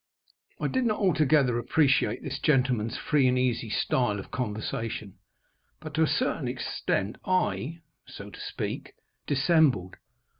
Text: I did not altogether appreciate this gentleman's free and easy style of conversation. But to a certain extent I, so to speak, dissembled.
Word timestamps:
I 0.59 0.65
did 0.67 0.85
not 0.85 0.97
altogether 0.97 1.59
appreciate 1.59 2.23
this 2.23 2.39
gentleman's 2.39 2.97
free 2.97 3.27
and 3.27 3.37
easy 3.37 3.69
style 3.69 4.17
of 4.19 4.31
conversation. 4.31 5.19
But 5.79 5.93
to 5.93 6.01
a 6.01 6.07
certain 6.07 6.47
extent 6.47 7.17
I, 7.23 7.81
so 8.07 8.31
to 8.31 8.39
speak, 8.39 8.93
dissembled. 9.27 9.97